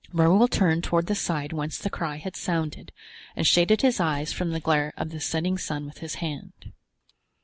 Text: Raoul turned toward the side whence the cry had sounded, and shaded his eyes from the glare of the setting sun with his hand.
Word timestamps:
Raoul 0.11 0.47
turned 0.47 0.83
toward 0.83 1.05
the 1.05 1.13
side 1.13 1.53
whence 1.53 1.77
the 1.77 1.91
cry 1.91 2.15
had 2.15 2.35
sounded, 2.35 2.91
and 3.35 3.45
shaded 3.45 3.83
his 3.83 3.99
eyes 3.99 4.33
from 4.33 4.49
the 4.49 4.59
glare 4.59 4.93
of 4.97 5.11
the 5.11 5.19
setting 5.19 5.59
sun 5.59 5.85
with 5.85 5.99
his 5.99 6.15
hand. 6.15 6.71